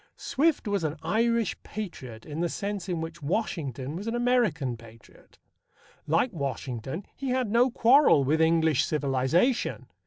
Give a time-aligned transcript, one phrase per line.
[0.17, 5.37] Swift was an Irish patriot in the sense in which Washington was an American patriot.
[6.07, 9.85] Like Washington, he had no quarrel with English civilization.